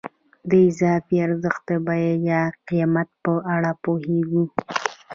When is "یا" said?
2.29-2.41